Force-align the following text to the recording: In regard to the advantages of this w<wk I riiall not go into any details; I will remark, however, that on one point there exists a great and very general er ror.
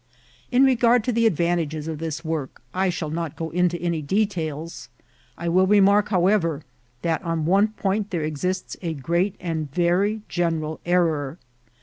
In 0.51 0.63
regard 0.63 1.03
to 1.03 1.11
the 1.11 1.27
advantages 1.27 1.87
of 1.87 1.99
this 1.99 2.21
w<wk 2.21 2.59
I 2.73 2.89
riiall 2.89 3.11
not 3.13 3.35
go 3.35 3.51
into 3.51 3.79
any 3.79 4.01
details; 4.01 4.89
I 5.37 5.47
will 5.47 5.67
remark, 5.67 6.09
however, 6.09 6.63
that 7.03 7.21
on 7.21 7.45
one 7.45 7.67
point 7.67 8.09
there 8.09 8.23
exists 8.23 8.75
a 8.81 8.95
great 8.95 9.35
and 9.39 9.71
very 9.71 10.23
general 10.27 10.79
er 10.87 11.05
ror. 11.05 11.37